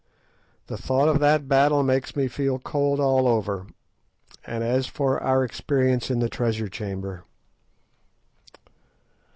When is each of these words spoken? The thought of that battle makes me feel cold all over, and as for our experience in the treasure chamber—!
The 0.65 0.79
thought 0.79 1.07
of 1.09 1.19
that 1.19 1.47
battle 1.47 1.83
makes 1.83 2.15
me 2.15 2.27
feel 2.27 2.57
cold 2.57 2.99
all 2.99 3.27
over, 3.27 3.67
and 4.43 4.63
as 4.63 4.87
for 4.87 5.21
our 5.21 5.43
experience 5.43 6.09
in 6.09 6.17
the 6.17 6.27
treasure 6.27 6.67
chamber—! 6.69 7.23